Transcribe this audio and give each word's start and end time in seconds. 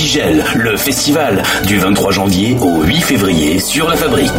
Antigel, 0.00 0.42
le 0.56 0.78
festival 0.78 1.42
du 1.66 1.76
23 1.76 2.10
janvier 2.10 2.56
au 2.58 2.82
8 2.84 3.00
février 3.02 3.58
sur 3.60 3.86
la 3.86 3.96
fabrique. 3.96 4.30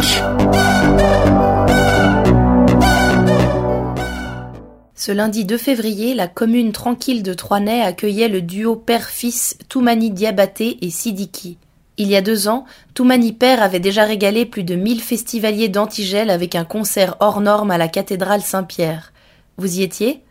Ce 4.96 5.12
lundi 5.12 5.44
2 5.44 5.56
février, 5.56 6.14
la 6.14 6.26
commune 6.26 6.72
tranquille 6.72 7.22
de 7.22 7.32
Troinay 7.32 7.80
accueillait 7.80 8.26
le 8.26 8.42
duo 8.42 8.74
père-fils 8.74 9.56
Toumani 9.68 10.10
Diabaté 10.10 10.84
et 10.84 10.90
Sidiki. 10.90 11.58
Il 11.96 12.08
y 12.08 12.16
a 12.16 12.22
deux 12.22 12.48
ans, 12.48 12.64
Toumani 12.94 13.32
Père 13.32 13.62
avait 13.62 13.78
déjà 13.78 14.02
régalé 14.02 14.44
plus 14.46 14.64
de 14.64 14.74
1000 14.74 15.00
festivaliers 15.00 15.68
d'Antigel 15.68 16.30
avec 16.30 16.56
un 16.56 16.64
concert 16.64 17.14
hors 17.20 17.40
norme 17.40 17.70
à 17.70 17.78
la 17.78 17.86
cathédrale 17.86 18.42
Saint-Pierre. 18.42 19.12
Vous 19.58 19.78
y 19.78 19.84
étiez? 19.84 20.24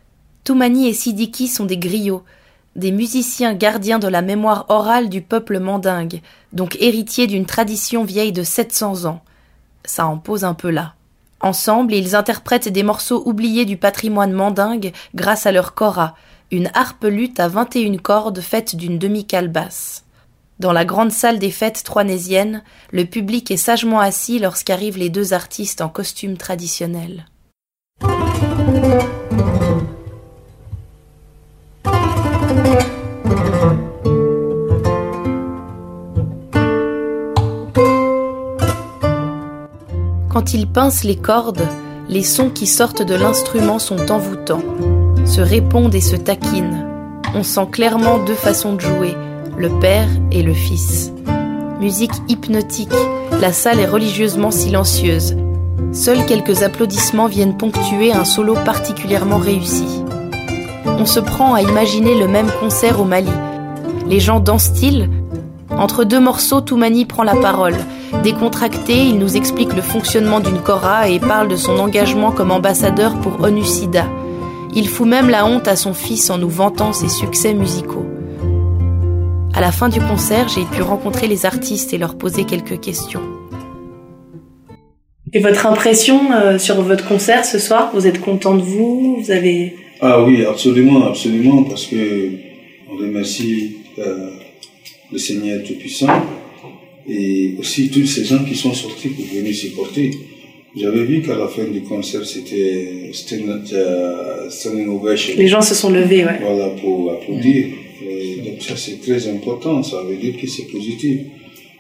Toumani 0.44 0.90
et 0.90 0.94
Sidiki 0.94 1.48
sont 1.48 1.64
des 1.64 1.78
griots, 1.78 2.26
des 2.76 2.92
musiciens 2.92 3.54
gardiens 3.54 4.00
de 4.00 4.08
la 4.08 4.22
mémoire 4.22 4.66
orale 4.70 5.10
du 5.10 5.22
peuple 5.22 5.60
mandingue, 5.60 6.22
donc 6.54 6.78
héritiers 6.80 7.28
d'une 7.28 7.46
tradition 7.46 8.04
vieille 8.04 8.32
de 8.32 8.44
700 8.44 9.06
ans. 9.06 9.22
Ça 9.84 10.06
en 10.06 10.18
pose 10.18 10.44
un 10.44 10.54
peu 10.54 10.70
là. 10.70 10.94
Ensemble, 11.42 11.94
ils 11.94 12.16
interprètent 12.16 12.70
des 12.70 12.84
morceaux 12.84 13.24
oubliés 13.26 13.66
du 13.66 13.78
patrimoine 13.78 14.32
mandingue 14.32 14.94
grâce 15.16 15.46
à 15.46 15.52
leur 15.52 15.74
kora, 15.74 16.16
une 16.52 16.70
harpe 16.74 17.06
lutte 17.06 17.40
à 17.40 17.48
21 17.48 17.98
cordes 17.98 18.42
faite 18.42 18.76
d'une 18.76 19.00
demi-calebasse. 19.00 20.06
Dans 20.60 20.74
la 20.74 20.86
grande 20.86 21.12
salle 21.12 21.40
des 21.40 21.50
fêtes 21.50 21.84
troinésiennes, 21.84 22.64
le 22.92 23.06
public 23.06 23.50
est 23.50 23.58
sagement 23.58 24.00
assis 24.00 24.38
lorsqu'arrivent 24.38 25.00
les 25.00 25.10
deux 25.10 25.34
artistes 25.34 25.82
en 25.82 25.90
costume 25.90 26.38
traditionnel. 26.38 27.26
Quand 40.32 40.54
il 40.54 40.66
pince 40.66 41.04
les 41.04 41.18
cordes, 41.18 41.68
les 42.08 42.24
sons 42.24 42.52
qui 42.52 42.66
sortent 42.66 43.02
de 43.02 43.16
l'instrument 43.16 43.80
sont 43.80 44.14
envoûtants, 44.14 44.64
se 45.26 45.42
répondent 45.42 45.94
et 45.94 46.00
se 46.00 46.16
taquinent. 46.16 46.88
On 47.36 47.44
sent 47.44 47.68
clairement 47.70 48.18
deux 48.18 48.36
façons 48.36 48.76
de 48.76 48.80
jouer, 48.80 49.14
le 49.58 49.68
père 49.82 50.08
et 50.32 50.42
le 50.42 50.54
fils. 50.54 51.12
Musique 51.82 52.14
hypnotique, 52.30 52.94
la 53.42 53.52
salle 53.52 53.82
est 53.82 53.90
religieusement 53.90 54.52
silencieuse. 54.52 55.36
Seuls 55.92 56.26
quelques 56.26 56.64
applaudissements 56.64 57.28
viennent 57.28 57.58
ponctuer 57.58 58.14
un 58.14 58.24
solo 58.24 58.54
particulièrement 58.54 59.38
réussi. 59.38 60.02
On 60.86 61.06
se 61.06 61.20
prend 61.20 61.56
à 61.56 61.62
imaginer 61.62 62.18
le 62.18 62.30
même 62.30 62.52
concert 62.62 63.02
au 63.02 63.04
Mali. 63.04 63.28
Les 64.08 64.22
gens 64.22 64.40
dansent-ils? 64.40 65.10
Entre 65.72 66.06
deux 66.06 66.22
morceaux, 66.22 66.62
Toumani 66.62 67.04
prend 67.04 67.24
la 67.24 67.36
parole. 67.36 67.76
Décontracté, 68.24 68.94
il 68.94 69.18
nous 69.18 69.36
explique 69.36 69.74
le 69.74 69.82
fonctionnement 69.82 70.40
d'une 70.42 70.62
Cora 70.62 71.10
et 71.10 71.20
parle 71.20 71.48
de 71.48 71.56
son 71.56 71.80
engagement 71.80 72.32
comme 72.32 72.52
ambassadeur 72.52 73.20
pour 73.20 73.42
ONU-SIDA. 73.42 74.08
Il 74.76 74.88
fout 74.88 75.08
même 75.08 75.30
la 75.30 75.46
honte 75.46 75.68
à 75.68 75.76
son 75.76 75.96
fils 75.96 76.30
en 76.30 76.38
nous 76.38 76.50
vantant 76.50 76.94
ses 76.94 77.10
succès 77.10 77.56
musicaux. 77.56 78.06
À 79.56 79.60
la 79.60 79.72
fin 79.72 79.90
du 79.90 80.00
concert, 80.00 80.50
j'ai 80.50 80.66
pu 80.66 80.84
rencontrer 80.84 81.28
les 81.28 81.48
artistes 81.48 81.94
et 81.94 81.98
leur 81.98 82.16
poser 82.16 82.44
quelques 82.44 82.80
questions. 82.80 83.24
Et 85.34 85.40
votre 85.40 85.66
impression 85.66 86.32
euh, 86.34 86.60
sur 86.60 86.80
votre 86.84 87.08
concert 87.08 87.44
ce 87.44 87.58
soir? 87.58 87.90
Vous 87.94 88.06
êtes 88.06 88.22
content 88.22 88.54
de 88.54 88.62
vous? 88.62 89.24
Vous 89.24 89.32
avez 89.32 89.76
Ah 90.00 90.22
oui, 90.24 90.46
absolument, 90.46 91.08
absolument, 91.08 91.64
parce 91.64 91.88
que 91.88 92.30
on 92.92 92.98
remercie 92.98 93.78
euh, 93.98 94.30
le 95.12 95.18
Seigneur 95.18 95.64
Tout-Puissant 95.64 96.08
et 97.12 97.56
aussi 97.60 97.90
tous 97.90 98.06
ces 98.06 98.24
gens 98.24 98.44
qui 98.44 98.56
sont 98.56 98.74
sortis 98.74 99.10
pour 99.10 99.26
venir 99.26 99.54
supporter. 99.54 100.12
J'avais 100.76 101.04
vu 101.04 101.22
qu'à 101.22 101.36
la 101.36 101.48
fin 101.50 101.66
du 101.66 101.82
concert, 101.82 102.26
c'était 102.26 103.12
euh, 103.74 104.50
standing 104.50 104.88
ovation. 104.88 105.34
Les 105.38 105.48
gens 105.48 105.62
se 105.62 105.76
sont 105.76 105.90
levés, 105.90 106.24
ouais. 106.24 106.40
Voilà, 106.42 106.70
pour 106.82 107.12
applaudir. 107.12 107.66
Et 108.02 108.42
donc 108.46 108.62
ça, 108.62 108.78
c'est 108.78 109.02
très 109.02 109.28
important. 109.28 109.84
Ça 109.84 110.02
veut 110.04 110.16
dire 110.16 110.36
que 110.40 110.48
c'est 110.48 110.68
positif. 110.72 111.20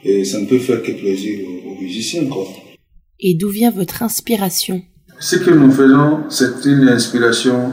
Et 0.03 0.25
ça 0.25 0.41
ne 0.41 0.45
peut 0.45 0.59
faire 0.59 0.83
que 0.83 0.91
plaisir 0.91 1.39
aux, 1.65 1.81
musiciens, 1.81 2.25
quoi. 2.25 2.45
Et 3.19 3.33
d'où 3.35 3.49
vient 3.49 3.71
votre 3.71 4.03
inspiration? 4.03 4.81
Ce 5.19 5.37
que 5.37 5.51
nous 5.51 5.71
faisons, 5.71 6.23
c'est 6.29 6.65
une 6.65 6.89
inspiration 6.89 7.71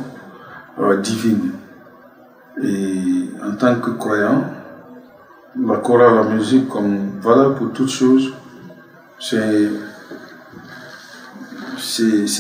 euh, 0.78 1.00
divine. 1.00 1.52
Et 2.62 3.44
en 3.44 3.56
tant 3.56 3.80
que 3.80 3.90
croyant, 3.90 4.44
la 5.66 5.76
chorale, 5.78 6.14
la 6.14 6.24
musique, 6.34 6.68
comme 6.68 7.18
voilà 7.20 7.50
pour 7.50 7.72
toutes 7.72 7.90
choses, 7.90 8.32
c'est 9.18 9.70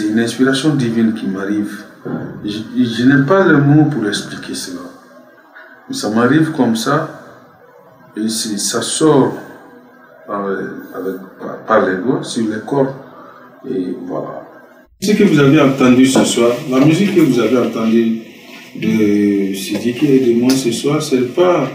une 0.08 0.20
inspiration 0.20 0.74
divine 0.74 1.14
qui 1.14 1.26
m'arrive. 1.26 1.84
Je, 2.44 2.58
je 2.76 3.04
n'ai 3.04 3.26
pas 3.26 3.44
le 3.44 3.58
mot 3.58 3.84
pour 3.86 4.06
expliquer 4.06 4.54
cela. 4.54 4.80
Mais 5.88 5.94
ça 5.94 6.10
m'arrive 6.10 6.52
comme 6.52 6.76
ça, 6.76 7.08
et 8.16 8.28
ça 8.28 8.82
sort 8.82 9.34
par, 10.26 10.44
avec, 10.46 11.16
par 11.66 11.86
les 11.86 11.96
doigts 11.96 12.22
sur 12.22 12.46
les 12.48 12.60
corps, 12.66 12.94
et 13.68 13.96
voilà. 14.06 14.44
Ce 15.00 15.12
que 15.12 15.24
vous 15.24 15.38
avez 15.38 15.60
entendu 15.60 16.06
ce 16.06 16.24
soir, 16.24 16.50
la 16.70 16.80
musique 16.80 17.14
que 17.14 17.20
vous 17.20 17.38
avez 17.38 17.58
entendue 17.58 18.22
de 18.76 19.54
Sidiki 19.54 20.06
et 20.06 20.34
de 20.34 20.40
moi 20.40 20.50
ce 20.50 20.72
soir, 20.72 21.00
c'est 21.02 21.34
pas 21.34 21.68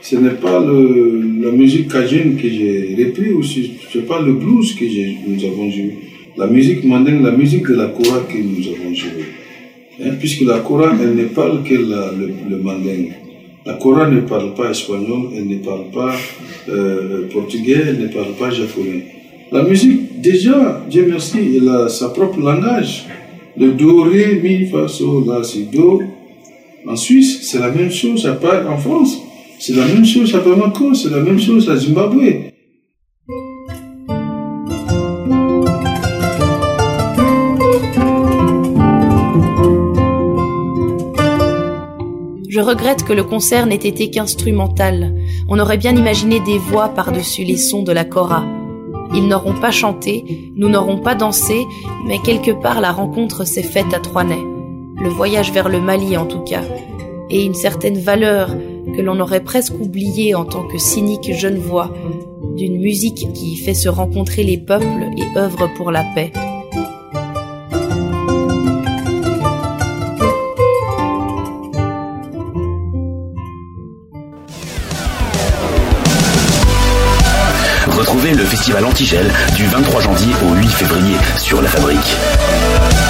ce 0.00 0.16
n'est 0.16 0.30
pas 0.30 0.60
le, 0.64 1.40
la 1.42 1.50
musique 1.50 1.88
cajun 1.88 2.36
que 2.40 2.48
j'ai 2.48 2.96
repris 2.98 3.32
aussi, 3.32 3.72
ce 3.90 3.98
n'est 3.98 4.04
pas 4.04 4.20
le 4.20 4.32
blues 4.32 4.74
que 4.74 4.84
nous 4.84 5.44
avons 5.44 5.70
joué. 5.70 5.94
La 6.36 6.46
musique 6.46 6.84
mandingue, 6.84 7.22
la 7.22 7.32
musique 7.32 7.66
de 7.68 7.74
la 7.74 7.86
Kora 7.86 8.20
que 8.20 8.38
nous 8.38 8.64
avons 8.68 8.94
joué. 8.94 9.24
Hein, 10.00 10.12
puisque 10.20 10.42
la 10.42 10.60
Kora, 10.60 10.92
elle 11.02 11.16
ne 11.16 11.24
parle 11.24 11.64
que 11.64 11.74
le, 11.74 12.32
le 12.48 12.56
mandingue. 12.58 13.12
La 13.66 13.74
Kora 13.74 14.08
ne 14.08 14.20
parle 14.20 14.54
pas 14.54 14.70
espagnol, 14.70 15.30
elle 15.36 15.48
ne 15.48 15.58
parle 15.58 15.90
pas 15.92 16.14
euh, 16.68 17.28
portugais, 17.32 17.82
elle 17.88 18.00
ne 18.00 18.08
parle 18.08 18.32
pas 18.38 18.50
japonais. 18.50 19.04
La 19.50 19.62
musique, 19.62 20.20
déjà, 20.20 20.84
Dieu 20.88 21.06
merci, 21.08 21.38
elle 21.56 21.68
a 21.68 21.88
sa 21.88 22.10
propre 22.10 22.40
langage. 22.40 23.06
Le 23.56 23.72
do, 23.72 24.02
ré, 24.02 24.40
mi, 24.42 24.66
fa, 24.66 24.86
sol, 24.86 25.24
la, 25.26 25.42
si, 25.42 25.64
do. 25.64 26.00
En 26.86 26.96
Suisse, 26.96 27.40
c'est 27.42 27.58
la 27.58 27.70
même 27.70 27.90
chose, 27.90 28.24
à 28.26 28.32
part 28.32 28.70
en 28.70 28.78
France. 28.78 29.18
C'est 29.60 29.74
la 29.74 29.86
même 29.86 30.04
chose 30.04 30.32
à 30.36 30.38
Bamako, 30.38 30.94
c'est 30.94 31.10
la 31.10 31.18
même 31.18 31.40
chose 31.40 31.68
à 31.68 31.76
Zimbabwe. 31.76 32.52
Je 42.48 42.60
regrette 42.60 43.02
que 43.02 43.12
le 43.12 43.24
concert 43.24 43.66
n'ait 43.66 43.74
été 43.74 44.10
qu'instrumental. 44.10 45.14
On 45.48 45.58
aurait 45.58 45.76
bien 45.76 45.96
imaginé 45.96 46.38
des 46.38 46.58
voix 46.58 46.90
par-dessus 46.90 47.42
les 47.42 47.56
sons 47.56 47.82
de 47.82 47.92
la 47.92 48.04
cora. 48.04 48.44
Ils 49.12 49.26
n'auront 49.26 49.58
pas 49.60 49.72
chanté, 49.72 50.24
nous 50.54 50.68
n'aurons 50.68 50.98
pas 50.98 51.16
dansé, 51.16 51.64
mais 52.06 52.18
quelque 52.20 52.52
part 52.52 52.80
la 52.80 52.92
rencontre 52.92 53.44
s'est 53.44 53.62
faite 53.62 53.92
à 53.92 53.98
Troinay. 53.98 54.38
Le 55.02 55.08
voyage 55.08 55.52
vers 55.52 55.68
le 55.68 55.80
Mali 55.80 56.16
en 56.16 56.26
tout 56.26 56.42
cas. 56.42 56.62
Et 57.28 57.44
une 57.44 57.54
certaine 57.54 57.98
valeur 57.98 58.50
que 58.98 59.02
l'on 59.04 59.20
aurait 59.20 59.44
presque 59.44 59.74
oublié 59.78 60.34
en 60.34 60.44
tant 60.44 60.64
que 60.64 60.76
cynique 60.76 61.32
jeune 61.32 61.56
voix, 61.56 61.94
d'une 62.56 62.80
musique 62.80 63.32
qui 63.32 63.54
fait 63.54 63.72
se 63.72 63.88
rencontrer 63.88 64.42
les 64.42 64.58
peuples 64.58 65.04
et 65.16 65.38
œuvre 65.38 65.70
pour 65.76 65.92
la 65.92 66.02
paix. 66.16 66.32
Retrouvez 77.86 78.34
le 78.34 78.44
festival 78.44 78.84
Antigel 78.84 79.30
du 79.54 79.64
23 79.66 80.00
janvier 80.00 80.32
au 80.42 80.56
8 80.56 80.66
février 80.66 81.16
sur 81.36 81.62
La 81.62 81.68
Fabrique. 81.68 83.07